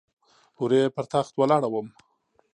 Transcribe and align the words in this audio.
هورې 0.57 0.81
پر 0.95 1.05
تخت 1.11 1.33
ولاړه 1.37 1.69
وم. 1.69 1.87